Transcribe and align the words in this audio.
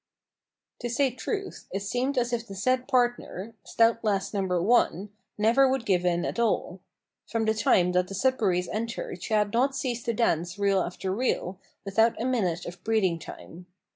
To 0.79 0.89
say 0.89 1.11
truth, 1.11 1.67
it 1.71 1.81
seemed 1.83 2.17
as 2.17 2.33
if 2.33 2.47
the 2.47 2.55
said 2.55 2.87
partner, 2.87 3.53
(stout 3.63 4.03
lass 4.03 4.33
Number 4.33 4.59
1), 4.59 5.11
never 5.37 5.69
would 5.69 5.85
give 5.85 6.05
in 6.05 6.25
at 6.25 6.39
all. 6.39 6.79
From 7.27 7.45
the 7.45 7.53
time 7.53 7.91
that 7.91 8.07
the 8.07 8.15
Sudberrys 8.15 8.67
entered 8.71 9.21
she 9.21 9.35
had 9.35 9.53
not 9.53 9.75
ceased 9.75 10.05
to 10.05 10.13
dance 10.13 10.57
reel 10.57 10.81
after 10.81 11.11
reel, 11.11 11.59
without 11.85 12.19
a 12.19 12.25
minute 12.25 12.65
of 12.65 12.83
breathing 12.83 13.19
time. 13.19 13.67